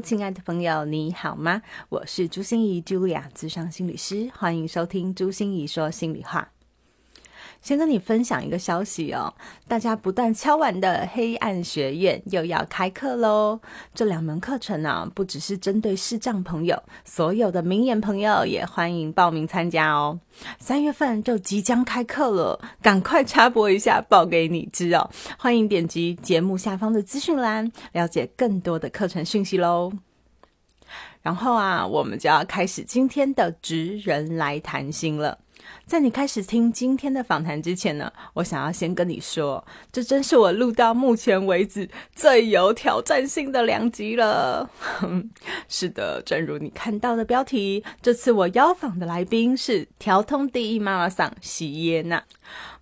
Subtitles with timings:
[0.00, 1.62] 亲爱的朋友，你好吗？
[1.88, 6.55] 我是朱心怡，Julia，智商心理师，欢迎收听朱心怡说心里话。
[7.66, 9.34] 先跟你分享一个消息哦，
[9.66, 13.58] 大家不断敲完的黑暗学院又要开课喽！
[13.92, 20.20] 这两门课程呢，不只是针对视障朋友，所有的明眼朋友也欢迎报名参加哦。
[20.60, 25.10] 三月份就即将开课了，赶快插播一下，报给你知哦！
[25.36, 29.92] 欢迎点击节目下方的资讯栏，了解更多的课程讯息喽。
[31.20, 35.38] 然后啊，我们就要开始今天的职人来谈心了。
[35.86, 44.68] 在你开始听今天的访谈之前呢，我想要先跟你说，这真是我录到目前为止最有挑战性的两集了。
[45.68, 52.22] 是的，正如你看到的标题，这次我邀访的来宾是调通第一妈妈桑喜耶娜。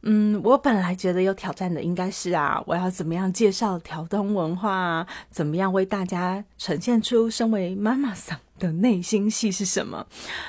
[0.02, 8.38] 嗯，我本来觉得有挑战的应该是啊，我要怎么样介绍调通文化，怎么样为大家呈现出身为妈妈桑。
[8.58, 10.06] 的内心戏是什么？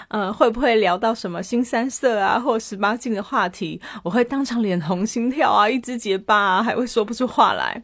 [0.10, 3.82] 呃，会不会聊到什么新三色啊，或十八禁的话题？
[4.04, 7.84] 我会当场脸红心跳啊，一直结巴啊，还会说不出话来。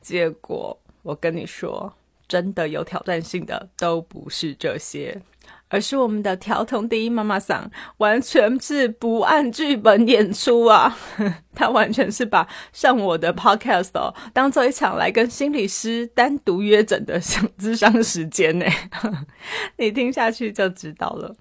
[0.00, 1.92] 结果我跟你说，
[2.26, 5.20] 真的有挑战性的都不是这些。
[5.68, 10.96] 而是我们的调童第一妈妈桑，完全是不按剧本演出啊！
[11.54, 17.20] 他完全是把上我的 podcast 哦，当做一场来跟心理师单独约诊的
[17.58, 18.66] 智商时间呢。
[19.76, 21.34] 你听下去就知道了。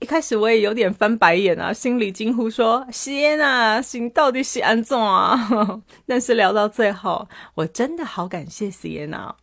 [0.00, 5.48] 一开始我也有点翻白眼啊，心里惊呼说：“西啊，心到底是安怎啊？”
[6.06, 9.34] 但是聊到最后，我真的好感谢西耶娜。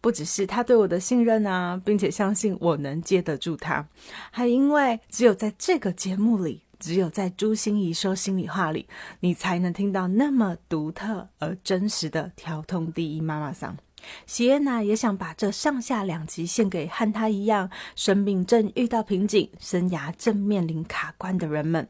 [0.00, 3.86] 不只是他对我的信任啊，并且相信我能接得住他，
[4.30, 8.86] 还因为只有在这个节目里，只有在朱心怡说心里话里，
[9.20, 13.76] 你才能听到那么独特而真实的调通第一妈妈桑。
[14.26, 21.86] 喜耶娜也想把这上下两集献给和他一样生命正遇到瓶颈、生涯正面临卡关的人们。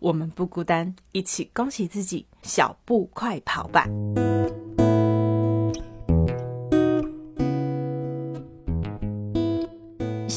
[0.00, 3.86] 我们不孤单，一起恭喜自己，小步快跑吧！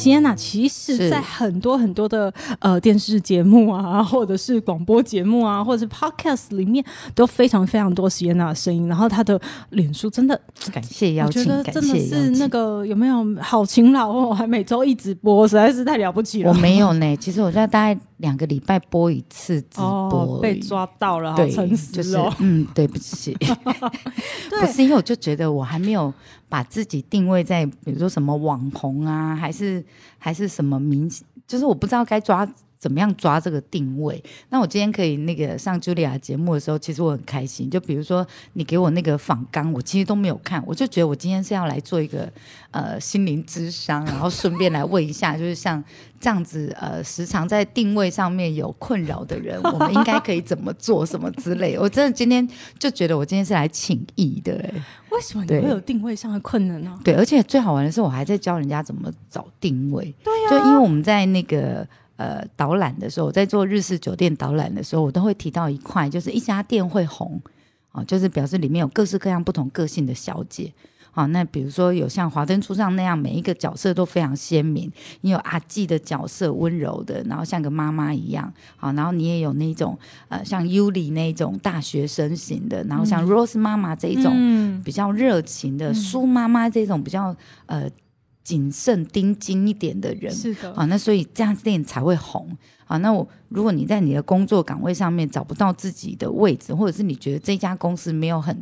[0.06, 6.86] 西娜，其实，在很多很多的呃电视节目啊， 或者是广播节目啊，或者是 podcast 里面，
[7.16, 8.88] 都非常非常多西娜的声音。
[8.88, 9.40] 然后她的
[9.72, 10.40] 脸书真的
[10.72, 16.52] 感谢邀请，我觉得真的是那个有没有好勤劳哦，还每周一直播，实在是太了不起了。
[16.52, 22.32] 我没有呢，其实我在大概两个礼拜播一次直播，被抓到了，好诚实哦。
[22.40, 23.36] 嗯，对不起，
[24.62, 26.14] 不是因为我就觉得我还没有。
[26.48, 29.84] 把自己定位在，比如说什么网红啊，还是
[30.18, 32.48] 还是什么明星，就是我不知道该抓
[32.86, 34.24] 怎么样抓这个定位。
[34.50, 37.68] 那我今天可以那个上 Julia 节目的时候，其实我很开心。
[37.68, 38.24] 就比如说
[38.54, 42.32] 你给我那个访纲，我其实都没有看，我就觉得我今天是要来做一个
[42.70, 45.84] 呃心灵之商，然后顺便来问一下， 就是像
[46.20, 51.76] 这样子呃时常在定位上面有困扰的人，我们应该可以怎么做什么之类。
[51.80, 52.48] 我真的今天
[52.78, 54.72] 就觉得我今天是来请益的。
[55.10, 57.00] 为什么你会有定位上的困难呢？
[57.02, 60.14] 对，而且最好玩的是，我还在教人家怎么找定位。
[60.22, 67.42] 对呀，就因为我们在那个呃导览的时候，我在做日式酒店导览的时候，我都会提到一块，就是一家店会红
[67.92, 70.74] 啊，就是表示里面有各式各样不同个性的小姐。
[71.12, 74.92] 好，那比如说有像华灯初上那样，每一个角色都非常鲜明。
[75.22, 78.54] 你有阿纪的角色，温柔的，然后像个妈妈一样。
[78.76, 87.34] 好，然后你也有那种呃，像尤里那种大学生型的，然后像 Rose 妈妈这一种比较热情的，苏妈妈这种比较
[87.68, 87.90] 呃
[88.46, 90.34] 谨慎盯紧一点的人。
[90.34, 90.72] 是的。
[90.74, 92.58] 啊，那所以这样店才会红。
[92.86, 98.56] 啊，那我如果你在你的工作岗位上面找不到自己的位置，或者是你觉得这家公司没有很，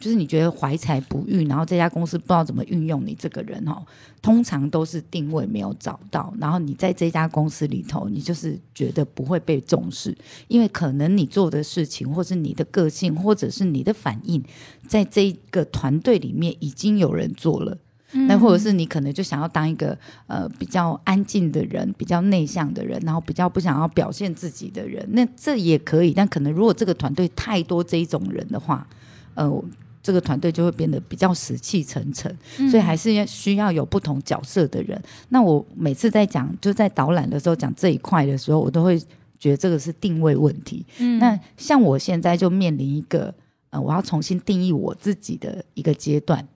[0.00, 3.84] 就是你觉得怀才不遇，然后这家公司不知道怎么运用你这个人哦，
[4.22, 10.16] 通常都是定位没有找到，然后你在这家公司里头，你就是觉得不会被重视，
[10.48, 14.42] 因为可能你做的事情，或是你的个性，或者是你的反应，
[14.88, 17.76] 在这个团队里面已经有人做了。
[18.12, 26.12] 那或者是你可能就想要当一个呃比较安静的人，比较内向的人，然后比较不想要表现自己的人，那这也可以。
[26.12, 28.86] 但可能如果这个团队太多这一种人的话，
[29.34, 29.64] 呃。
[30.02, 35.02] 这个团队就会变得比较死气沉沉，嗯所以还是要需要有不同角色的人。
[35.30, 38.96] 那我每次在讲就在导览的时候讲这一块的时候，我都会
[39.36, 40.86] 觉得这个是定位问题。
[40.98, 43.34] 嗯那像我现在就面临一个
[43.70, 46.46] 呃，我要重新定义我自己的一个阶段，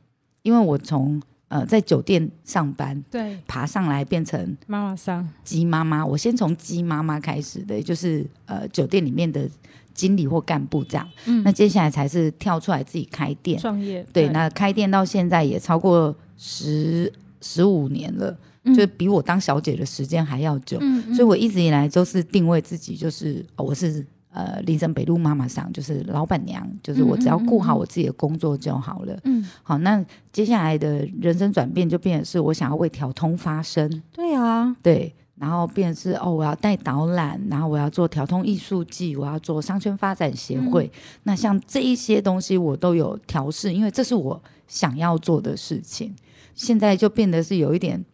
[0.42, 1.20] 因为我从
[1.50, 3.36] 呃在酒店上班对。
[3.46, 9.48] 爬上来变成妈妈桑，鸡妈妈，我先从鸡妈妈开始的，就是呃酒店里面的
[9.92, 11.06] 经理或干部这样。
[11.26, 11.42] 嗯。
[11.42, 13.58] 那接下来才是跳出来自己开店。
[13.58, 18.72] 创业对，那开店到现在也超过十十五年了，嗯。
[18.72, 20.78] 就比我当小姐的时间还要久。
[20.80, 21.12] 嗯。
[21.14, 29.18] 所以我一直以来都是定位自己，就是、哦我是呃林森北路妈妈桑，就是老板娘，就是我只要顾好我自己的工作就好了。
[29.24, 40.90] 嗯，好，那接下来的人生转变就变成是我想要为调通发声，对啊，对，然后变成是哦，我要带导览，然后我要做调通艺术季，我要做商圈发展协会。
[41.24, 46.14] 那像这一些东西我都有调试，因为这是我想要做的事情。
[46.54, 48.04] 现在就变得是有一点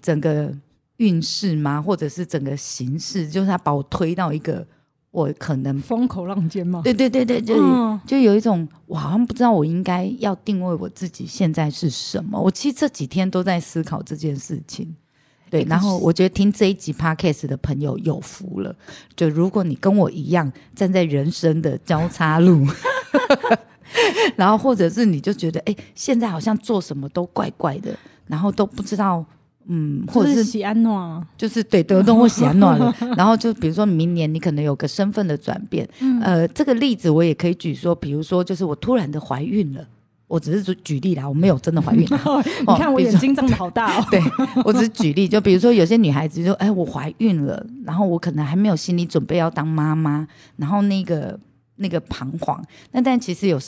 [0.00, 0.54] 整个
[0.98, 4.66] 运势吗，或者是整个形势，就是他把我推到一个
[5.14, 12.36] 我可能风口浪尖嘛，对对对对，就、嗯就有一种我好像不知道我应该要定位我自己现在是什么。
[12.40, 14.92] 我其实这几天都在思考这件事情。
[15.48, 18.74] 对，欸然后我觉得听这一集 podcast 的朋友有福了。
[19.14, 22.66] 就如果你跟我一样站在人生的交叉路，
[24.34, 27.96] 然后或者是你就觉得哎，现在好像做什么都怪怪的，
[28.26, 29.24] 然后都不知道。
[29.66, 36.20] 嗯，或者是是喜安诺啊，就是对德东或喜安诺了， 然后就比如说明年你可能有个身份的转变，嗯。
[36.20, 39.86] 呃，这个例子我也可以举说，比如说就是我突然的怀孕了，
[40.26, 42.20] 我只是举举例啦，我没有真的怀孕啦，
[42.66, 44.20] 你看我眼睛睁的好大哦， 对
[44.64, 50.26] 我只是举例，就比如说有些女孩子就哎我怀孕了，然后我可能还没有心理准备要当妈妈，
[50.56, 51.38] 然后那个
[51.76, 52.62] 那个彷徨，
[52.92, 53.58] 那但其实有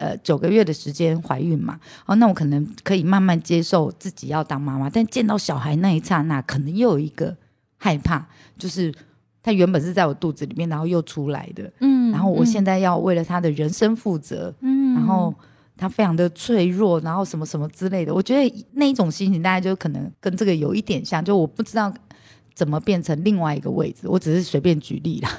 [0.00, 7.36] 呃九个月的时间怀孕嘛，哦那我可能可以慢慢接受自己要当妈妈，但见到小孩那一刹那，可能又有一个
[7.76, 8.26] 害怕，
[8.58, 8.92] 就是
[9.42, 15.32] 他原本是在我肚子里面，然后又出来的，嗯然后我现在要为了他的人生负责，嗯然后
[15.76, 18.12] 他非常的脆弱，然后什么什么之类的。
[18.12, 21.92] 我觉得那一种心情，大家就可能跟这个有一点像，就我不知道
[22.60, 25.30] 怎么变成另外一个位置，我只是随便举例啦。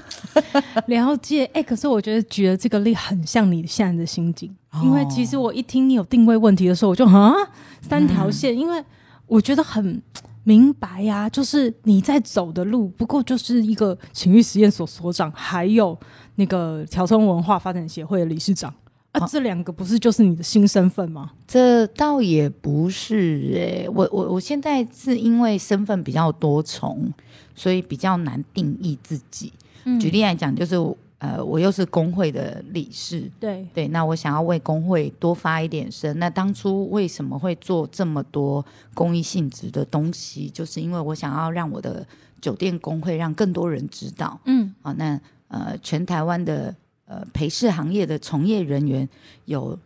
[0.90, 4.82] 了解，哎、可是我觉得举的这个例很像你现在的心境，哦。
[4.84, 7.32] 因为其实我一听你有定位问题的时候，我就啊？
[7.80, 8.84] 三条线，因为
[9.28, 10.02] 我觉得很
[10.44, 15.96] 明白呀、就是你在走的路，不过就是一个情欲实验所所长，还有
[16.38, 18.74] 那个调通文化发展协会的理事长。
[19.12, 21.32] 啊，哦这两个不是就是你的新身份吗？
[21.48, 27.12] 这倒也不是诶、我我我现在是因为身份比较多重，
[27.56, 29.52] 所以比较难定义自己。
[30.00, 30.76] 举例来讲，就是
[31.18, 36.18] 呃，我又是工会的理事，对，对，那我想要为工会多发一点声。
[36.18, 40.50] 那当初为什么会做这么多公益性质的东西？
[40.50, 42.06] 就是因为我想要让我的
[42.40, 44.40] 酒店工会让更多人知道。
[44.46, 46.74] 嗯好，那呃，全台湾的
[47.12, 49.08] 呃陪侍行业的从业人员
[49.44, 49.78] 有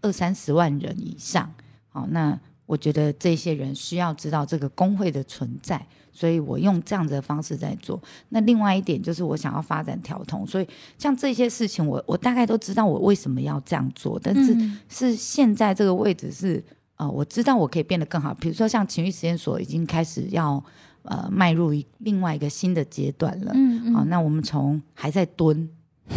[0.00, 1.52] 二三十万人以上。
[1.88, 8.00] 好，那我觉得这些人需要知道这个工会的存在，所以我用这样子的方式在做。
[8.28, 16.62] 那另外一点就是我想要发展调通，所以像这些事情我，我大概都知道我为什么要这样做，但是嗯是现在这个位置是
[16.96, 18.32] 呃，我知道我可以变得更好。
[18.34, 20.62] 比如说像情绪实验所已经开始要
[21.02, 23.52] 呃迈入一另外一个新的阶段了。
[23.54, 25.68] 嗯好，那我们从还在蹲，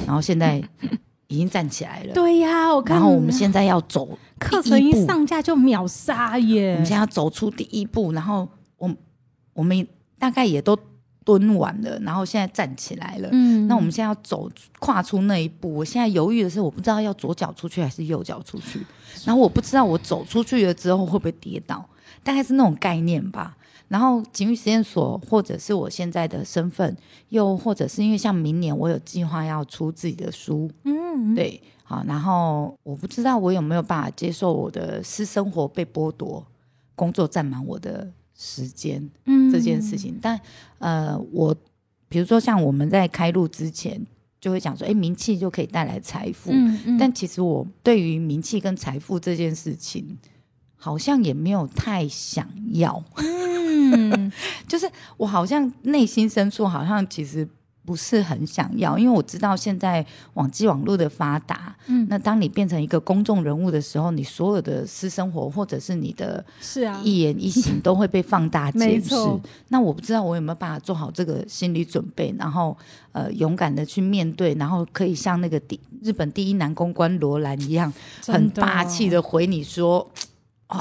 [0.05, 0.62] 然后现在
[1.27, 2.13] 已经站起来了。
[2.15, 6.74] 对呀、我看然后我们现在要走课程一上架就秒杀耶！
[6.74, 8.93] 我们现在要走出第一步，然后我
[9.53, 10.77] 我们大概也都
[11.24, 13.29] 蹲完了，然后现在站起来了。
[13.31, 18.86] 嗯那我们现在要走跨出那一步，我现在犹豫的是，我不知道要左脚出去还是右脚出去，
[19.24, 21.88] 然后我不知道我走出去了之后会不会跌倒，
[22.24, 23.55] 大概是那种概念吧。
[23.91, 26.95] 然后情欲实验所，或者是我现在的身份，
[27.27, 36.41] 又或者是因为像明年我有计划要出自己的书，嗯，对，好，然后我不知道我有没有办法接受我的私生活被剥夺，
[36.95, 39.51] 工作占满我的时间嗯。
[39.51, 40.17] 这件事情。
[40.21, 40.39] 但
[40.79, 41.53] 呃，我
[42.07, 44.01] 比如说像我们在开录之前
[44.39, 46.98] 就会讲说，哎，名气就可以带来财富，嗯嗯。
[46.98, 50.17] 但其实我对于名气跟财富这件事情，
[50.77, 53.60] 好像也没有太想要，嗯
[54.67, 57.48] 就是我好像内心深处好像其实
[57.83, 60.05] 不是很想要，因为我知道现在
[60.36, 62.05] 网际网络的发达，嗯。
[62.10, 69.15] 那当你变成一个公众人物的时候，你所有的私生活或者是你的是啊，一言一行都会被放大没检视。
[69.69, 72.77] 那我不知道我有没有办法做好这个心理准备，然后
[73.13, 77.91] 呃勇敢的去面对，然后可以像那个第日本第一男公关罗兰一样，
[78.27, 80.07] 很霸气的回你说
[80.69, 80.79] ：“哦，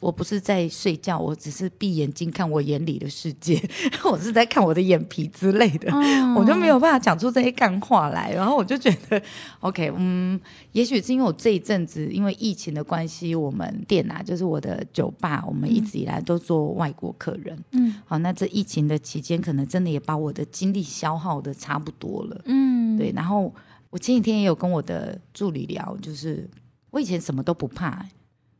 [0.00, 3.62] 我不是在睡觉，我只是闭眼睛看我眼里的世界，
[4.10, 5.90] 我是在看我的眼皮之类的。
[5.92, 6.34] 嗯。
[6.34, 9.22] 我就没有办法讲出这些干话来，然后我就觉得，
[9.60, 10.40] OK，嗯，
[10.72, 17.94] 也许是因为我这一阵子因为疫情的关系，我们店啊，就是我的酒吧，我们一直以来都做外国客人，嗯。
[18.06, 23.52] 好，那这疫情的期间，可能真的也把我的精力消耗的差不多了，嗯，对，然后
[23.90, 26.48] 我前几天也有跟我的助理聊，就是
[26.90, 28.06] 我以前什么都不怕、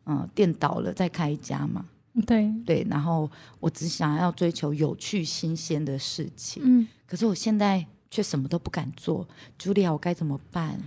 [0.07, 1.85] 嗯，店倒了再开一家嘛，
[2.27, 3.31] 对，对，然后
[3.61, 9.27] 我只想要追求有趣新鲜的事情，嗯，可是我现在却什么都不敢做，
[9.59, 10.79] 茱莉亚，我该怎么办？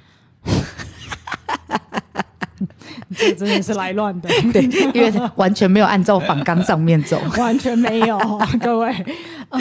[3.15, 7.19] 这个真的是来乱的，对，因为完全没有按照仿纲上面走。
[7.37, 8.17] 完全没有，
[8.59, 8.91] 各位。
[9.49, 9.59] 呃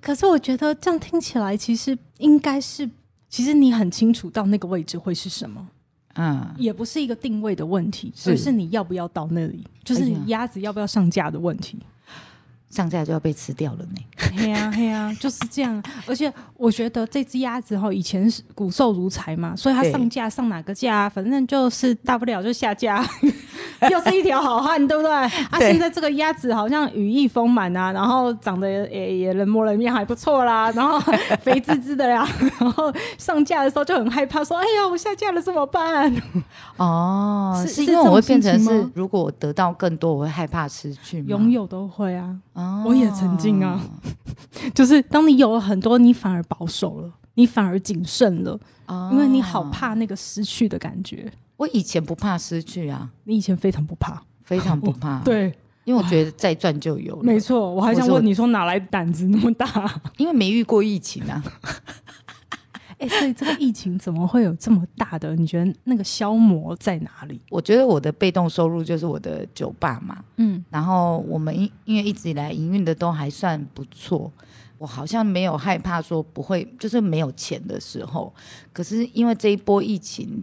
[0.00, 2.88] 可是我觉得这样听起来，其实应该是，
[3.28, 5.66] 其实你很清楚到那个位置会是什么，
[6.14, 11.78] 嗯，也不是一个定位的问题，是而是你要不要到那里，就是鸭子要不要上架的问题。
[12.70, 13.92] 上架就要被吃掉了呢。
[14.16, 15.80] 嘿呀嘿呀， 就是这样。
[16.08, 23.00] 而且我觉得这只鸭子哈，以前是骨瘦如柴嘛，所以它上架上哪个架，反正就是大不了就下架，
[23.90, 25.10] 又是一条好汉，对不对？
[25.12, 25.28] 啊，
[25.58, 30.98] 对现在这个鸭子好像羽翼丰满啊，然后长得也也人模人样，还不错啦， 然后
[31.42, 32.26] 肥滋滋的呀，
[32.60, 36.14] 然后上架的时候就很害怕，说：“哎呀，我下架了怎么办
[36.76, 41.26] 哦，是是因为我会变成是，如果我得到更多，我会害怕失去？”吗？
[41.28, 43.80] 拥有都会啊，哦，我也曾经啊，
[44.74, 48.58] 就是当你有了很多，你反而保守了，你反而谨慎了。
[48.86, 49.64] 哦因为你好。
[49.72, 51.26] 怕那个失去的感觉。
[51.56, 55.20] 我以前不怕失去啊，你以前非常不怕，非常不怕。
[55.24, 55.52] 对，
[55.84, 57.22] 因为我觉得再赚就有了。
[57.22, 57.72] 没错。
[57.72, 59.66] 我还想问你说哪来胆子那么大？
[60.18, 61.42] 因为没遇过疫情啊。
[62.96, 65.34] 哎、所以这个疫情怎么会有这么大的？
[65.36, 67.38] 你觉得那个消磨在哪里？
[67.50, 74.32] 我觉得我的被动收入就是我的酒吧嘛，嗯，然后我们因因为一直以来营运的都还算不错，
[74.78, 78.32] 我好像没有害怕说不会，就是没有钱的时候。
[78.72, 80.42] 可是因为这一波疫情，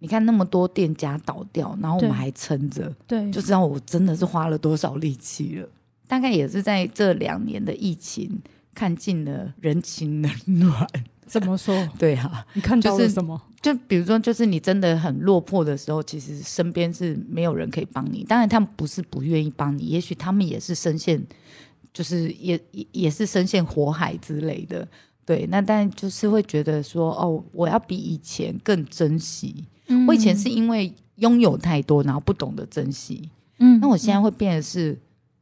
[0.00, 5.68] 你看那么多店家倒掉，然后我们还撑着，对，就知道我真的是花了多少力气了。
[6.06, 8.40] 大概也是在这两年的疫情，
[8.74, 10.86] 看尽了人情冷暖。
[11.26, 11.86] 怎么说？
[11.98, 13.38] 对啊，你看到就是了什么？
[13.60, 18.24] 就比如说，就是你真的很落魄的时候，其实身边是没有人可以帮你。
[18.24, 21.22] 当然，他们不是不愿意帮你，也许他们也是深陷，
[21.92, 24.88] 就是也也也是深陷火海之类的。
[25.26, 29.66] 对，那但就是会觉得说，哦，我要比以前更珍惜。
[29.88, 33.28] 嗯我以前是因为拥有太多，然后不懂得珍惜。
[33.58, 34.96] 嗯那我现在会变得是，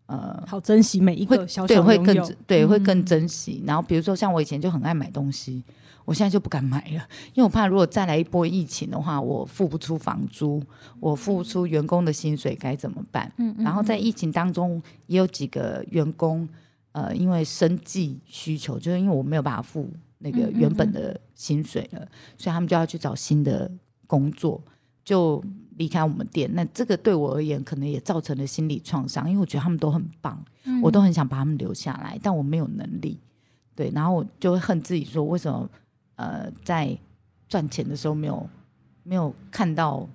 [0.07, 3.62] 呃，好珍惜每一会个小对会更对会更嗯珍惜。
[3.67, 5.62] 然后比如说像我以前就很爱买东西，
[6.07, 10.62] 我现在就不敢买了，因为我怕如果再来一波疫情的话，我付不出房租，
[11.00, 13.31] 我付不出员工的薪水该怎么办？
[13.37, 16.49] 嗯嗯然后在疫情当中也有几个员工，
[16.93, 22.00] 呃，因为生计需求，就是因为我没有办法付那个原本的薪水了，
[22.38, 23.71] 所以他们就要去找新的
[24.06, 24.62] 工作，
[25.04, 25.42] 就
[25.76, 26.50] 离开我们店。
[26.54, 33.18] 那这个对我而言，可能也造成了心理创伤，因为我觉得他们都很棒，嗯我都很想把他们留下来，但我没有能力。
[33.75, 35.68] 对，然后我就会恨自己说，为什么
[36.14, 36.96] 呃在
[37.48, 38.48] 赚钱的时候没有
[39.02, 40.08] 没有看到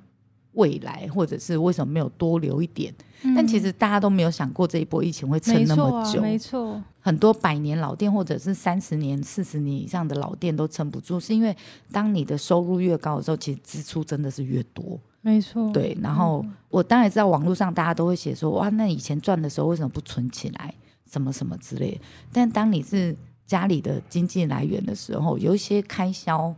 [0.53, 2.93] 未来，或者是为什么没有多留一点？
[3.35, 6.21] 但其实大家都没有想过这一波疫情会撑那么久。
[6.21, 11.55] 没错，很多百年老店或者是三十年、四十年以上的老店都撑不住，是因为
[11.91, 14.99] 当你的收入越高的时候，其实支出真的是越多。
[15.21, 20.73] 没错，对，然后我当然知道网络上大家都会写说，哇，那以前赚的时候为什么不存起来，
[21.09, 22.01] 什么什么之类的。
[22.33, 23.15] 但当你是
[23.45, 26.55] 家里的经济来源的时候，有一些开销，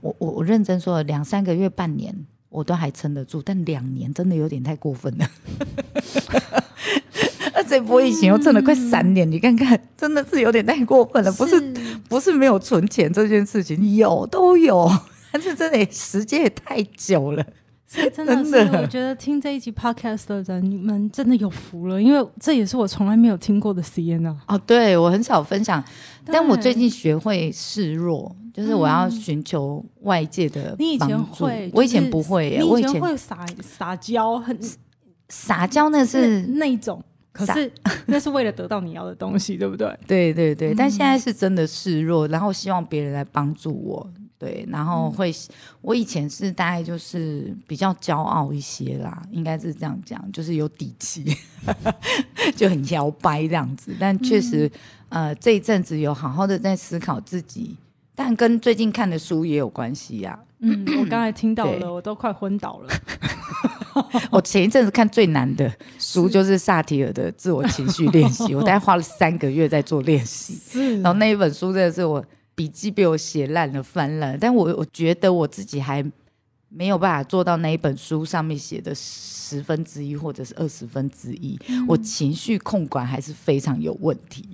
[0.00, 2.14] 我我我认真说，两三个月、半年
[2.48, 5.28] 我都还撑得住，但两年真的有点太过分了。
[7.54, 11.32] 那这波疫情又撑了快三年，你看看，真的是有点太过分了。
[11.32, 11.60] 不是
[12.08, 14.90] 不是没有存钱这件事情，有都有，
[15.32, 17.44] 但是真的时间也太久了。
[17.88, 24.36] 所以真的是，的我觉得听这一集 podcast 的人，你们真的有福了，因为这也是我从来没有听过的 CN 啊。
[24.48, 25.82] 哦，对我很少分享，
[26.24, 34.58] 但我最近学会示弱，就是我要寻求外界的你以前会，我以前不会耶，我以前会撒撒娇，很
[35.28, 37.00] 撒娇那那是那一种，
[37.30, 37.70] 可是
[38.06, 39.96] 那是为了得到你要的东西，对不对？
[40.08, 44.10] 对对对，但现在是真的示弱，然后希望别人来帮助我。
[44.38, 45.34] 对，然后会，
[45.80, 51.24] 我以前是大概就是比较骄傲一些啦，应该是这样讲，就是有底气，
[52.54, 53.94] 就很摇摆这样子。
[53.98, 54.70] 但确实，
[55.08, 57.74] 呃，这一阵子有好好的在思考自己，
[58.14, 60.38] 但跟最近看的书也有关系呀。
[60.58, 62.92] 嗯，我刚才听到了，我都快昏倒了。
[64.30, 70.58] 我前一阵子看最难的书就是萨提尔的自我情绪练习，我大概花了三个月在做练习。
[71.00, 72.22] 然后那一本书真的是我。
[72.56, 74.36] 笔记被我写烂了，翻烂。
[74.40, 76.04] 但我我觉得我自己还
[76.68, 81.56] 没有办法做到那一本书上面写的十分之一或者是二十分之一。
[81.86, 84.48] 我情绪控管还是非常有问题。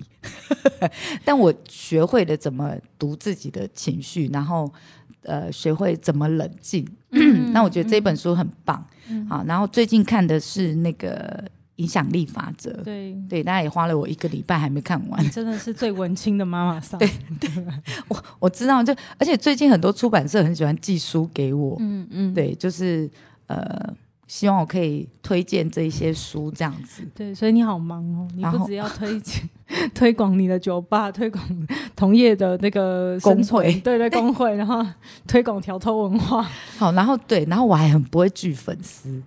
[1.24, 4.70] 但我学会了怎么读自己的情绪，然后
[5.22, 6.84] 呃，学会怎么冷静。
[7.54, 8.84] 那我觉得这本书很棒。
[9.28, 11.42] 好，然后最近看的是那个。
[11.76, 16.98] 影响力法则，对对，大家也花了我一个礼拜还没看完，真的是最文青的妈妈桑。
[16.98, 17.08] 对
[17.40, 17.50] 对，
[18.08, 23.10] 我我知道，就而且最近很多出版社很喜欢寄书给我，嗯嗯，对，就是
[23.46, 23.92] 呃，
[24.28, 27.02] 希望我可以推荐这一些书这样子。
[27.14, 29.48] 对，所以你好忙哦，你不只要推荐
[29.94, 31.42] 推广你的酒吧，推广
[31.96, 34.86] 同业的那个工会，对对工会，然后
[35.26, 36.42] 推广调头文化。
[36.76, 39.22] 好，然后对，然后我还很不会聚粉丝。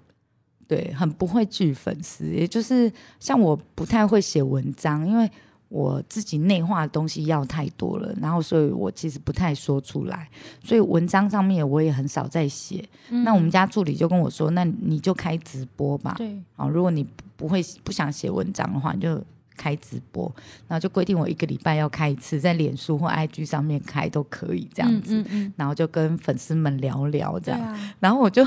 [0.67, 5.29] 对，很不会聚粉丝，也就是像我不太会写文章，因为
[5.67, 10.29] 我自己内化的东西要太多了，然后所以我其实不太说出来，
[10.63, 12.84] 所以文章上面我也很少在写。
[13.10, 17.05] 那我们家助理就跟我说：“那你就开直播吧。”对，好，如果你
[17.36, 19.22] 不会不想写文章的话，你就
[19.57, 20.34] 开直播，
[20.67, 25.24] 然后就规定我一个礼拜要开一次，在脸书或 IG 上面开都可以这样子，
[25.55, 28.45] 然后就跟粉丝们聊聊这样，然后我就。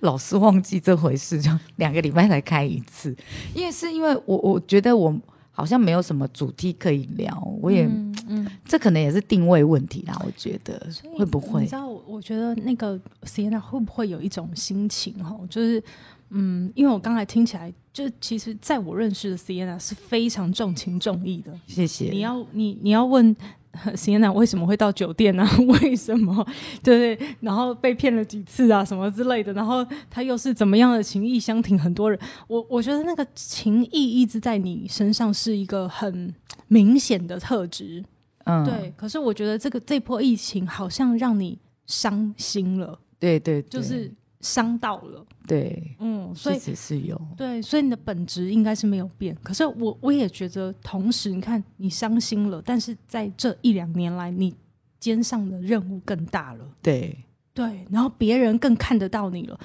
[0.00, 3.14] 老是忘记这回事，就两个礼拜才开一次，
[3.54, 5.14] 因为是因为我我觉得我
[5.50, 7.84] 好像没有什么主题可以聊，我也
[8.28, 11.60] 嗯，这可能也是定位问题啦，我觉得会不会？
[11.60, 15.82] 你知道，我觉得那个 Sienna 会不会有一种心情哈，就是
[16.30, 21.52] 嗯，因为我刚才听起来，就其实在我认识的 Sienna 是非常重情重义的。
[21.66, 22.10] 谢谢。
[22.10, 23.36] 你要你你要问。
[23.94, 25.48] 行娜为什么会到酒店呢？
[25.80, 26.44] 为什么？
[26.82, 29.52] 对对，然后被骗了几次啊，什么之类的。
[29.52, 31.78] 然后他又是怎么样的情谊相挺？
[31.78, 32.18] 很多人，
[32.48, 36.34] 我我觉得那个情谊一直在你身上是一个很
[36.66, 38.04] 明显的特质。
[38.42, 38.92] 嗯，对。
[38.96, 42.98] 可是我觉得这个这波疫情好像让你伤心了。
[43.20, 44.12] 对对，就是。
[44.40, 49.36] 伤到了，对，嗯，所以是有，对，所以你的本质应该是没有变。
[49.42, 54.54] 可是我我也觉得，同时你看你伤心了，但是在这一两年来，你
[54.98, 57.16] 肩上的任务更大了，对。
[57.52, 59.58] 对，然后别人更看得到你了，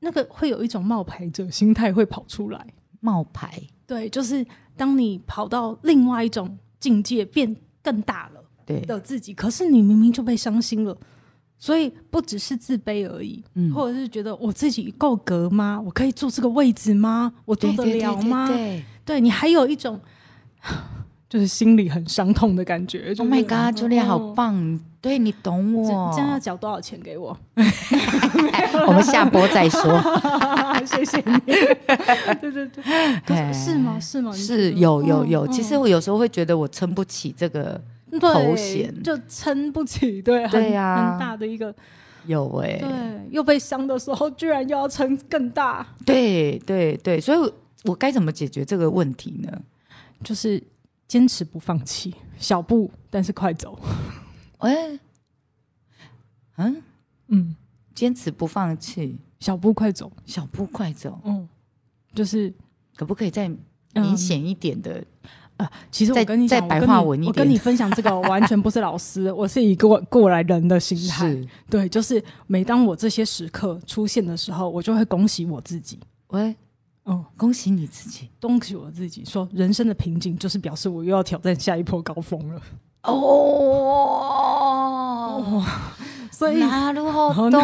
[0.00, 2.66] 那个会有一种冒牌者心态会跑出来，
[3.00, 8.80] 冒牌，对，就是当你跑到另外一种境界，变更大了，对。
[8.80, 10.96] 的自己，可是你明明就被伤心了。
[11.64, 15.80] 所以不只是自卑而已，嗯或者是觉得我自己够格吗？
[15.82, 17.32] 我可以坐这个位置吗？
[17.46, 18.46] 我做得了吗？
[19.02, 19.98] 对你还有一种
[21.26, 23.14] 就是心里很伤痛的感觉。
[23.16, 24.78] Oh my god，朱莉好棒！
[25.00, 26.12] 对你懂我。
[26.14, 27.34] 这样要缴多少钱给我？
[28.86, 29.80] 我们下播再说。
[30.84, 31.38] 谢谢你。
[32.42, 32.68] 对对
[33.26, 33.98] 对，是吗？
[33.98, 34.30] 是吗？
[34.36, 35.48] 是有有有。
[35.48, 37.80] 其实我有时候会觉得我撑不起这个。
[38.18, 39.02] 头衔。
[39.02, 41.74] 就撑不起，对，对呀，很大的一个
[42.26, 47.52] 有哎，对，又被伤的时候，居然又要撑更大，对对对，所以
[47.84, 49.62] 我该怎么解决这个问题呢？
[50.22, 50.62] 就是
[51.06, 53.78] 坚持不放弃，小步但是快走。
[54.58, 54.98] 哎，
[56.56, 56.82] 嗯
[57.28, 57.56] 嗯，
[57.94, 61.46] 坚持不放弃，小步快走，小步快走，嗯，
[62.14, 62.52] 就是
[62.96, 63.50] 可不可以再
[63.92, 65.04] 明显一点的？
[65.56, 71.32] 呃，其实我跟你讲，白话文一点，我跟你分享这个完全不是老师， 我是一个过来人的心态。
[71.70, 76.00] 对，就是每当我这些时刻出现的时候，我就会恭喜我自己。
[76.28, 76.56] 喂，
[77.04, 82.60] 哦，恭喜你自己，恭喜我自己，说人生的瓶颈就是表示我又要挑战下一波高峰了。
[83.04, 83.22] 哦，
[86.32, 87.60] 所以那如何多？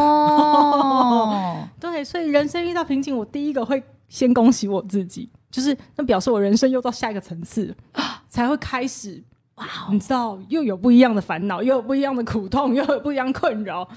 [1.80, 5.28] 对，所以人生遇到瓶颈，我第一个会先恭喜我自己。
[5.50, 7.74] 就是那表示我人生又到下一个层次，
[8.28, 9.22] 才会开始
[9.56, 9.66] 哇！
[9.90, 13.88] 你知道又有不一样的烦恼，又有不一样的苦痛，又有不一样困扰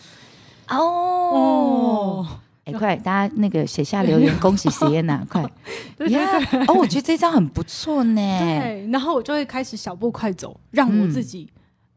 [0.70, 2.26] 哦。
[2.66, 5.22] 哎，快，大家那个写下留言，恭喜实验呐！
[5.30, 5.44] 快，
[6.68, 8.16] 哦，我觉得这张很不错呢。
[8.40, 11.50] 对，然后我就会开始小步快走，让我自己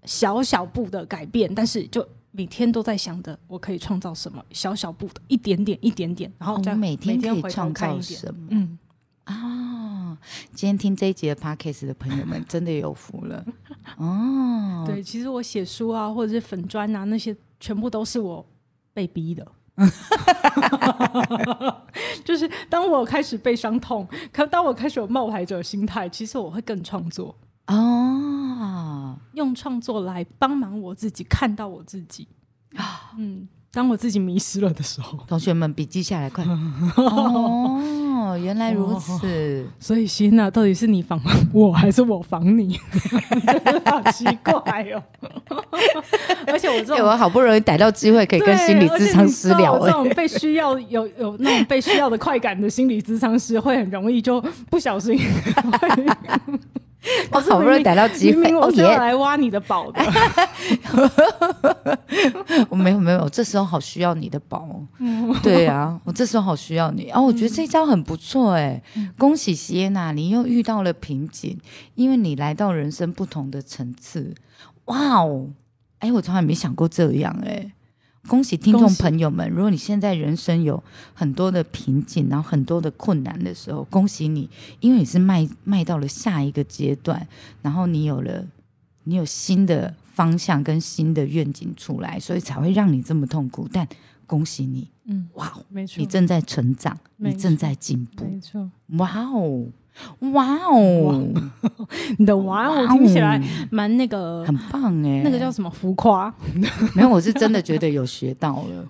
[0.05, 8.49] 小小步的改变，但是就每天都在想着我可以创造什么，小小步的一点点，一点点，然后再每天可以创造什么？
[8.51, 8.77] 嗯。
[10.57, 13.45] 啊，今天听这一集的 podcast 的朋友们真的有福了
[13.99, 14.85] 哦。
[14.87, 18.45] 对，其实我写书啊，或者是粉砖啊，那些全部都是我
[18.95, 19.47] 被逼的。
[22.25, 32.27] 就是当我开始被伤痛，可当我开始有冒牌者心态，其实我会更创作哦，用创作来帮忙我自己看到我自己
[32.77, 33.47] 啊， 嗯。
[33.73, 36.43] 当我自己迷失了的时候，同学们笔记下来，快
[36.97, 37.79] 哦，
[38.37, 39.67] 原来如此。
[39.79, 41.21] 所以，希娜，到底是你防
[41.53, 42.79] 我，还是我防你？
[43.85, 45.03] 好奇怪哦！
[46.47, 49.79] 而且我这种，我好不容易逮到机会，可以跟心理咨商师聊。
[49.79, 55.19] 这种被需要有有那种被需要的快感的心理咨商师，会很容易就不小心。
[57.31, 60.03] 我好不容易逮到机会，我是要来挖你的宝的。
[62.69, 64.69] 我没有没有，这时候好需要你的宝。
[65.43, 67.11] 对啊，我这时候好需要你。
[67.11, 68.83] 哦，我觉得这招很不错哎，
[69.19, 71.59] 恭喜西耶娜，你又遇到了瓶颈，
[71.95, 74.35] 因为你来到人生不同的层次。
[74.87, 75.49] 哇哦，
[76.01, 77.73] 哎，我从来没想过这样哎。
[78.27, 79.49] 恭喜听众朋友们！
[79.51, 80.83] 如果你现在人生有
[81.15, 84.49] 很多的瓶颈，然后很多的困难的时候，恭喜你，
[84.81, 87.27] 因为你是迈迈到了下一个阶段，
[87.63, 88.45] 然后你有了
[89.05, 93.69] 你有新的方向跟新的愿景出来，所以才会让你这么痛苦。
[93.73, 93.87] 但
[94.27, 99.67] 恭喜你，嗯，哇，没错，你正在成长，你正在进步，没错，哇哦。
[100.33, 101.27] 哇哦，
[102.19, 106.33] 你的哇哦听起来蛮那个，很棒哎，那个叫什么浮夸？
[106.95, 108.85] 没有，我是真的觉得有学到了。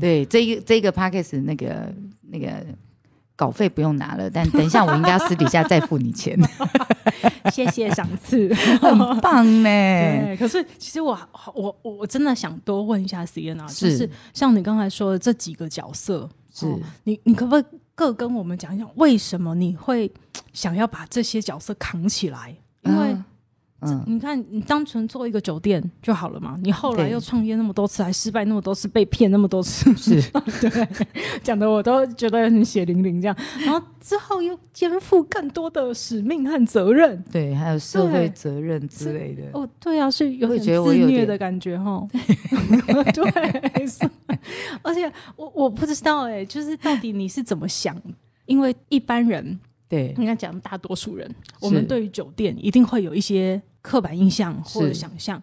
[0.00, 1.94] 对，这一这个 p a c k a g e 那个
[2.30, 2.64] 那个
[3.34, 6.38] 稿费不用拿了，但等一下我应该私底下再付你钱。
[7.52, 9.68] 谢谢赏赐，很棒呢。
[9.68, 11.16] 对，可是其实我
[11.54, 16.66] 我我真的想多问一下 Sienna，就是像你刚才说的这几个角色，是
[17.04, 17.64] 你你可不可以
[17.96, 20.12] 各跟我们讲一讲，为什么你会？
[20.52, 23.14] 想要把这些角色扛起来，因为
[23.80, 26.58] 嗯，你看，你单纯做一个酒店就好了嘛。
[26.62, 30.30] 你后来又创业那么多次，还失败那么多次，被骗那么多次，是
[30.62, 30.88] 对，
[31.42, 33.36] 讲的我都觉得很血淋淋这样。
[33.60, 39.42] 然后之后又肩负更多的使命和责任，对，还有社会责任之类的。
[39.52, 42.02] 哦，对啊，是有点自虐的感觉哈。
[43.12, 43.86] 对，
[44.82, 47.94] 而且我我不知道哎，就是到底你是怎么想？
[48.46, 49.58] 因为一般人。
[49.88, 55.40] 对，应该讲大多数人，我们对于酒店一定会有一些刻板印象或者想象。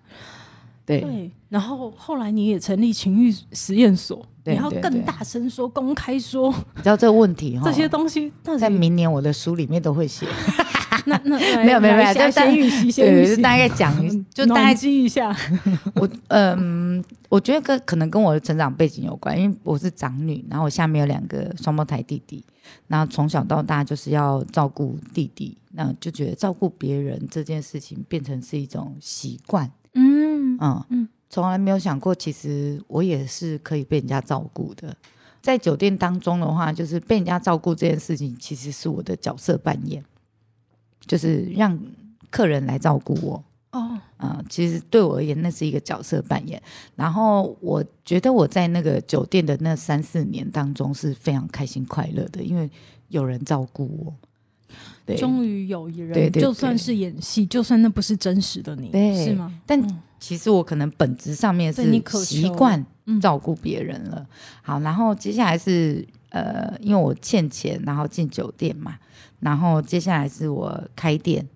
[0.86, 6.54] 对，然后后来你也成立情欲实验所，你要更大声说、公开说。
[6.76, 7.64] 你知道这个问题哈？
[7.66, 8.30] 这些东西
[8.60, 10.28] 在明年我的书里面都会写。
[11.06, 13.94] 那那没有没有没有，就先预习，先预习，大概讲，
[14.34, 15.36] 就大概记一下。
[15.96, 22.44] 我嗯，我觉得跟可能跟我的成长背景有关，因为我是长女，然后我下面有两个双胞胎弟弟，
[22.88, 29.70] 然后从小到大就是要照顾弟弟，那就觉得照顾别人这件事情变成是一种习惯。
[29.94, 34.96] 嗯嗯嗯，从来没有想过，其实我也是可以被人家照顾的。
[35.42, 40.02] 在酒店当中的话，就是被人家照顾这件事情，其实是我的角色扮演。
[41.06, 41.78] 就是让
[42.30, 46.62] 客人来照顾我哦，嗯，其实对我而言，那是一个角色扮演。
[46.96, 52.70] 然后我觉得我在那个酒店的那三四年当中是非常开心快乐的，因为
[53.10, 54.14] 有人照顾我。
[55.06, 58.92] 对，终于有一人，就算是演戏，就算那不是真实的你，
[59.26, 59.52] 是吗？
[59.66, 61.84] 但其实我可能本质上面是
[62.24, 62.84] 习惯
[63.22, 64.26] 照顾别人了。
[64.62, 68.98] 好，然后接下来是呃，因为我欠钱，然后进酒店嘛。
[69.40, 71.48] 然后接下来是我开店，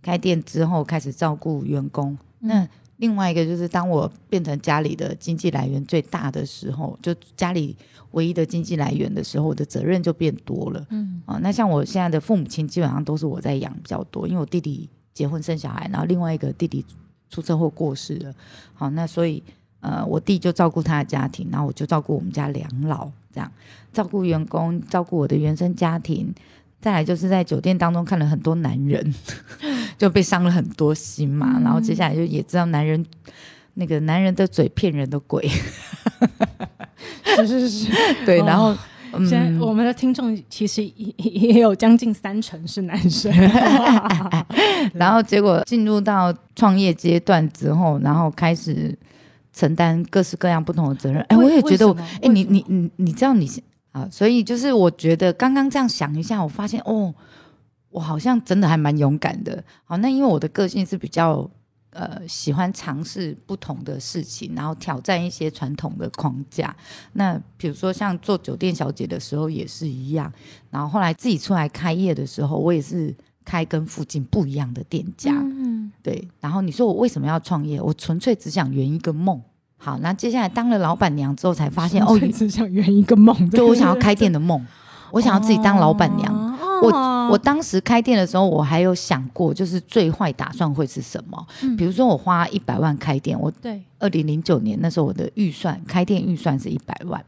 [0.00, 2.16] 开店之后开始照顾员工。
[2.38, 7.76] 那另外一个就是，当我变成家里的经济来源最大的时候，就家里
[8.12, 10.86] 唯一的经济来源的时候，我的责任就变多了。
[10.90, 16.86] 嗯啊，那像我现在的父母亲基本上都是我在养比较多，因为我弟弟结婚生小孩，然后另外一个弟弟
[17.28, 18.32] 出车祸过世了。
[18.72, 19.42] 好，那所以
[19.84, 23.52] 呃，我弟就照顾他的家庭，然后我就照顾我们家两老，这样
[23.92, 26.34] 照顾员工，照顾我的原生家庭。
[26.80, 29.14] 再来就是在酒店当中看了很多男人，
[29.98, 31.60] 就被伤了很多心嘛。
[31.62, 33.04] 然后接下来就也知道男人
[33.74, 35.46] 那个男人的嘴骗人的鬼，
[37.36, 37.90] 是是是，
[38.26, 38.38] 对。
[38.38, 38.76] 然后
[39.26, 43.32] 现在我们的听众其实也也有将近三成是男生。
[44.92, 48.94] 然后结果进入到创业阶段之后，然后开始
[49.54, 51.22] 承担各式各样不同的责任。
[51.22, 51.90] 哎，我也觉得，
[52.20, 53.48] 哎，你你你你知道你。
[53.94, 57.14] 啊，所以就是我觉得刚刚这样想一下，我发现哦，
[57.90, 59.62] 我好像真的还蛮勇敢的。
[59.84, 61.48] 好，那因为我的个性是比较
[61.90, 66.74] 呃喜欢尝试不同的事情，然后挑战一些传统的框架。
[67.12, 70.32] 那比如说像做酒店小姐的时候也是一样，
[70.70, 75.32] 然后后来自己出来开业的时候，我也是开跟附近不一样的店家。
[75.32, 77.80] 嗯，对，然后你说我为什么要创业？
[77.80, 79.40] 我纯粹只想圆一个梦。
[79.76, 84.64] 好，那接下来当了老板娘之后，才发现哦，你只想圆一个梦， 就我想要开店的梦，
[85.10, 86.34] 我想要自己当老板娘。
[86.34, 86.50] 哦
[86.82, 86.90] 我
[87.30, 91.46] 我当时开店的时候，我还有想过，就是最坏打算会是什么？
[91.62, 97.24] 嗯比如说我花一百万开店，我对，二零零九年那时候我的预算开店预算是一百万，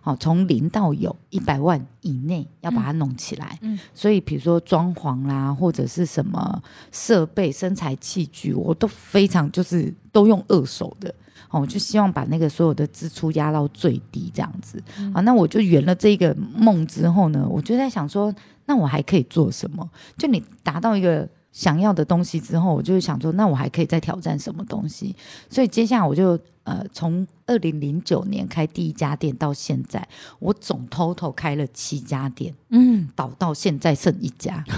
[0.00, 3.58] 好，从零到有一百万以内要把它弄起来。
[3.62, 11.14] 嗯所以比如说装潢啦，或者是什么设备、身材器具，我都非常就是都用二手的。
[11.50, 14.80] 哦，我就希望把那个所有的支出压到最低，这样子。
[14.98, 18.32] 嗯啊，那我就圆了这个梦之后呢，我就在想说，
[18.66, 19.88] 那我还可以做什么？
[20.16, 25.16] 就你达到一个想要的东西之后，我就想说，那我还可以再挑战什么东西？
[25.48, 26.38] 所以接下来我就
[26.70, 30.06] 呃，从二零零九年开第一家店到现在，
[30.38, 34.64] 我总 total 开了七家店，嗯，倒到现在剩一家。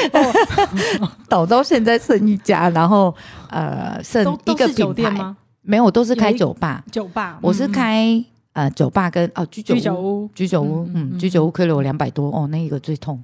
[1.28, 3.14] 倒到现在剩一家，然后
[3.50, 5.36] 呃剩都一个品牌，店吗？
[5.62, 6.82] 没有，我都是开酒吧。
[6.90, 13.22] 酒吧，我是嗯开呃酒吧跟哦居酒屋，居酒屋，嗯居酒屋亏了我两百多哦，那一个最痛。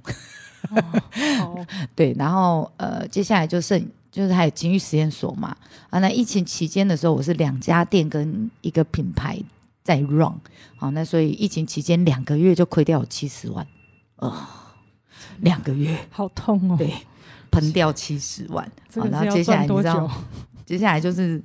[1.38, 1.56] 好
[1.94, 3.80] 对，然后呃接下来就剩
[4.16, 5.54] 就是还有情欲实验所嘛。
[5.90, 9.38] 啊，那疫情期间的时候，我是两家店跟一个品牌
[9.84, 10.32] 在 run，
[10.76, 13.66] 好，那所以疫情期间两个月就亏掉七十万，
[14.16, 14.34] 哦，
[15.40, 16.90] 两个月好痛哦，对
[17.50, 20.10] 喷掉七十万，然后接下来你知道久？
[20.64, 21.42] 接下来就是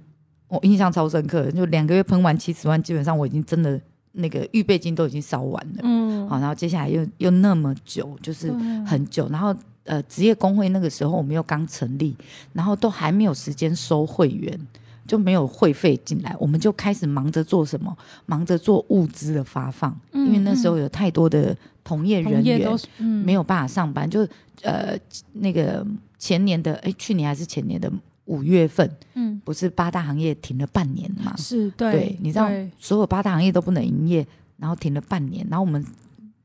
[0.47, 3.79] 我印象超深刻的，就两个月喷完七十万，基本上我已经真的
[4.13, 5.81] 那个预备金都已经烧完了。
[5.83, 8.49] 嗯，好，然后接下来又又那么久，就是
[8.85, 9.53] 很久，然后
[9.91, 12.15] 呃，职业工会那个时候我们又刚成立，
[12.53, 14.57] 然后都还没有时间收会员，
[15.05, 17.93] 就没有会费进来，我们就开始忙着做什么？
[18.25, 22.79] 忙着做物资的发放，嗯因为那时候有太多的同业人员
[23.25, 24.25] 没有办法上班，就
[24.61, 24.97] 呃
[25.33, 25.85] 那个
[26.17, 27.91] 前年的哎，去年还是前年的
[28.23, 31.35] 五月份，嗯不是八大行业停了半年嘛？
[31.35, 32.49] 是对对，你知道
[32.79, 34.25] 所有八大行业都不能营业，
[34.55, 35.85] 然后停了半年，然后我们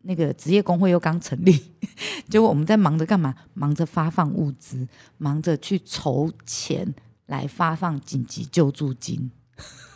[0.06, 1.60] 那个职业工会又刚成立，
[2.30, 3.34] 结果我们在忙着干嘛？
[3.54, 4.86] 忙着发放物资，
[5.18, 6.94] 忙着去筹钱
[7.26, 9.30] 来发放紧急救助金。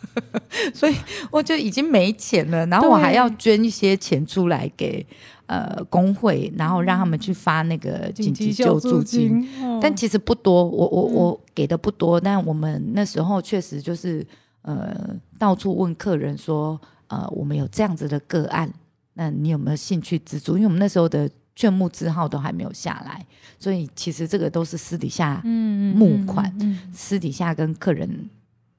[0.73, 0.95] 所以
[1.29, 5.05] 我就已经没钱了，然后我还要捐一些钱出来给
[5.45, 9.41] 呃工会，然后让他们去发那个紧急救助金。
[9.41, 14.25] 金，哦但其实不多，我我嗯我给的不多，但我们那时候确实就是
[14.63, 18.73] 呃到处问客人说，呃我们有这样子的个案，
[19.21, 20.53] 那你有没有兴趣资助？
[20.53, 23.23] 因为我们那时候的券募字号都还没有下来，
[23.59, 28.09] 所以其实这个都是私底下、嗯募款嗯私底下跟客人。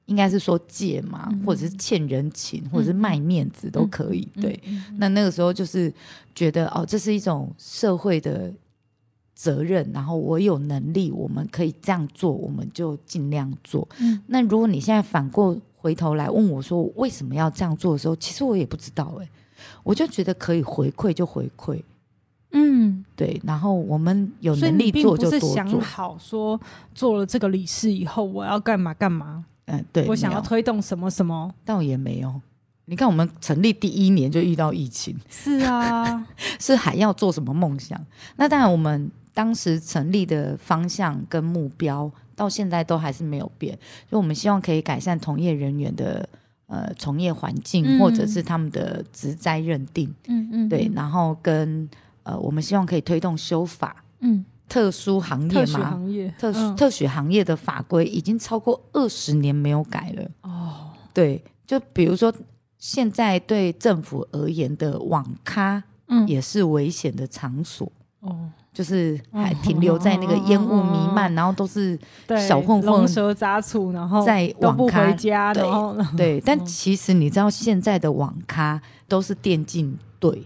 [0.05, 4.27] 应该是说借嘛，嗯或者是欠人情，或者是卖面子都可以。
[4.33, 5.91] 对，，嗯那那个时候就是
[6.35, 8.53] 觉得哦，这是一种社会的
[9.33, 13.87] 责任，然后我有能力，我们可以这样做，我们就尽量做。
[14.01, 19.29] 嗯那如果你现在反过回头来问我说为什么要这样做的时候，其实我也不知道哎、
[19.83, 21.81] 我就觉得可以回馈就回馈，
[22.51, 26.59] 嗯，对，然后我们有能力做就是多想，好说
[26.93, 32.41] 做了这个理事以后我要干嘛干嘛，嗯，对，我想要推动什么什么，倒也没有。
[32.85, 36.27] 你看，我们成立第一年就遇到疫情，是啊，
[36.59, 37.97] 是还要做什么梦想？
[38.35, 43.79] 那当然，我们当时成立的方向跟目标到现在都还是没有变，
[44.11, 46.27] 就我们希望可以改善同业人员的
[46.73, 47.99] 呃从业环境，嗯。
[47.99, 51.87] 或者是他们的职灾认定，嗯嗯，对，然后跟
[52.23, 55.91] 呃我们希望可以推动修法，嗯，特殊行业嘛。
[55.91, 62.33] 行业，特特许行业的法规已经超过二十年没有改了，哦，对，就比如说
[62.79, 71.97] 现在对政府而言的网咖嗯，也是危险的场所，哦，就是还嗯停留在那个烟雾弥漫，然后都是，
[72.47, 75.63] 小混混龙蛇杂处，然后在网咖回家，对
[76.17, 76.41] 对。
[76.43, 80.43] 但嗯其实你知道，现在的网咖都是电竞队，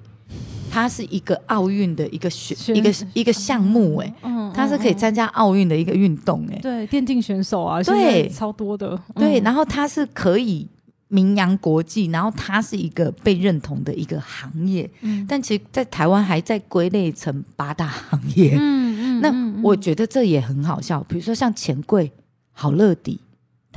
[0.69, 8.27] 它是一个奥运的一个选选一个一个项目、哎、嗯，它是可以嗯参加奥运的一个运动、哎、对电竞选手啊，对。
[8.27, 10.67] 超多的，对，嗯然后它是可以
[11.09, 15.25] 名扬国际，然后它是一个被认同的一个行业，嗯。
[15.27, 18.55] 但其实，在台湾还在归类成八大行业。
[18.59, 22.11] 嗯嗯，那嗯我觉得这也很好笑，比如说像钱柜、
[22.51, 23.19] 好乐迪，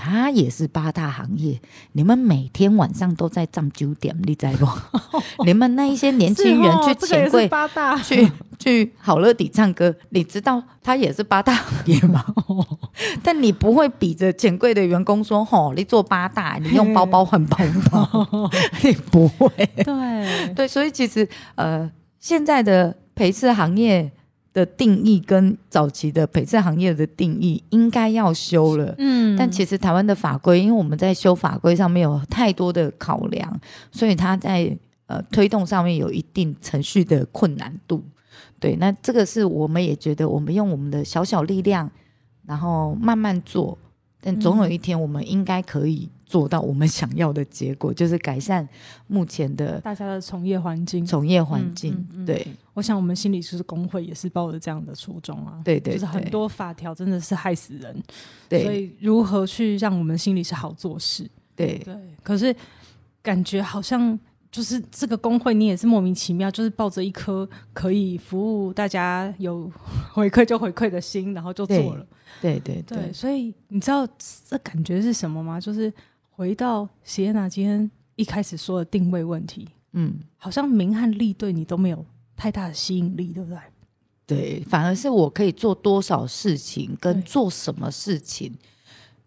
[0.02, 1.60] 它也是八大行业。
[1.92, 4.66] 你们每天晚上都在站九点，你在不？
[5.44, 8.26] 你们那一些年轻人去钱柜、八大去
[8.58, 12.24] 去好乐迪唱歌，你知道他也是八大行业吗？
[13.22, 17.58] 但你不会比着钱柜的员工说：“吼，你做八大，你用包包换包
[17.90, 18.50] 包。
[18.82, 19.48] ”你不会。
[19.84, 24.10] 对对，所以其实呃，现在的陪侍行业。
[24.52, 33.60] 的定义跟早期的陪衬行业的定义应该要修了，嗯，但其实台湾的法规，因为我们在修法规上面有太多的考量，
[33.92, 38.02] 所以它在呃推动上面有一定程序的困难度。
[38.58, 41.90] 对，那这个是我们也觉得，我们用我们的小小力量，
[42.46, 43.78] 然后慢慢做，
[44.20, 46.10] 但总有一天我们应该可以。
[46.30, 48.66] 做到我们想要的结果，就是改善
[49.08, 51.04] 目前的大家的从业环境。
[51.04, 55.60] 从业环境，对，我想我们心理师工会也是抱着这样的初衷啊。
[55.64, 58.00] 对对，就是很多法条真的是害死人。
[58.48, 61.28] 对，所以如何去让我们心里是好做事？
[61.56, 61.96] 对对。
[62.22, 62.54] 可是
[63.20, 64.16] 感觉好像
[64.52, 69.68] 就是这个工会，你也是莫名其妙，就是抱着一颗可以服务大家有
[70.12, 72.06] 回馈就回馈的心，然后就做了。
[72.40, 73.12] 对对对。
[73.12, 74.06] 所以你知道
[74.48, 75.60] 这感觉是什么吗？
[75.60, 75.92] 就是。
[76.40, 82.02] 回到喜耶娜今天一开始说的定位问题，嗯，好像名和利对你都没有
[82.34, 83.58] 太大的吸引力，对不对？
[84.26, 88.54] 对，反而是我可以做多少事情，跟做什么事情，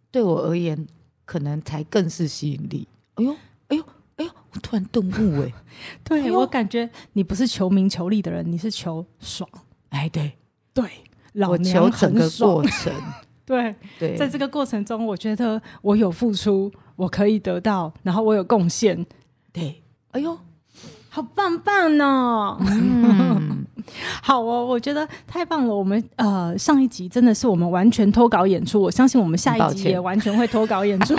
[0.09, 0.87] 对我而言，
[1.23, 2.87] 可能才更是吸引力。
[3.13, 3.35] 哎呦，
[3.67, 3.83] 哎呦，
[4.15, 5.53] 哎呦，我突然顿悟， 哎，
[6.03, 9.47] 对我感觉你不是求名求利的人，你是求爽。
[9.89, 10.31] 哎，对
[10.73, 10.89] 对，
[11.47, 12.91] 我求整个过程。
[13.45, 16.71] 对对，在这个过程中，我觉得我有付出。
[16.95, 19.03] 我可以得到，然后我有贡献，
[19.51, 20.37] 对，哎呦，
[21.13, 22.57] 好棒棒呢！
[24.23, 25.75] 好哦，我觉得太棒了。
[25.75, 31.13] 我们呃上一集真的是我们完全脱稿演出，我相信我们下一集也完全会脱稿演出，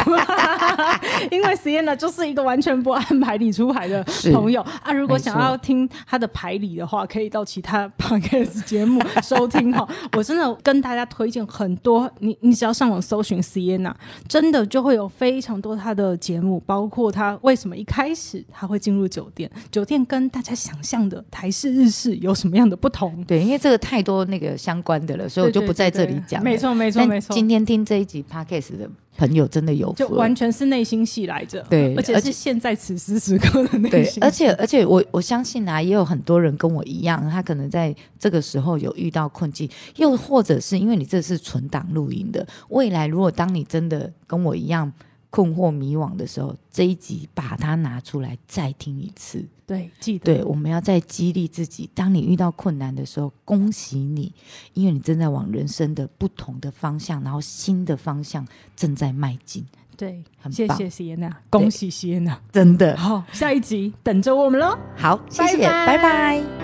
[1.30, 4.02] 因为 Sienna 就是一个完全不按牌理出牌的
[4.32, 4.90] 朋友啊。
[4.92, 9.86] 如果想要听他的牌理的话，可以到其他 podcast 节目收听哈。
[10.16, 13.92] 我真的跟大家推荐很多，你你只要上网搜寻 Sienna，
[14.26, 19.48] 真的就会有非常多他的节目，包括他为什么一开始他会进入酒店，
[19.84, 23.22] 酒店跟大家想象的台式日式有什么样的不同？
[23.26, 26.42] 对，因为这个太多那个相关的了，所以我就不在这里讲。
[26.42, 27.34] 没错，没错，没错。
[27.34, 31.62] 今天听这一集 podcast 的朋友真的有，就完全是内心戏来着。
[31.68, 34.24] 对，而且是现在此时此刻的内心。
[34.24, 44.90] 而且而且我我相信啊，也有很多人跟我一样，他可能在这个时候有遇到困境，又或者是因为你这是存档录音的，未来如果当你真的跟我一样。
[45.34, 49.44] 困惑迷惘的时候，这一集把它拿出来再听一次。
[49.66, 50.36] 对，记得。
[50.36, 51.90] 对，我们要再激励自己。
[51.92, 54.32] 当你遇到困难的时候，恭喜你，
[54.74, 59.66] 因为你正在往人生的不同的方向，然后新的方向正在迈进。
[59.96, 64.78] 对，很谢谢谢谢娜，恭喜谢谢娜，真的好，下一集等着我们喽。
[64.96, 66.38] 好，谢谢，拜拜。
[66.38, 66.63] 心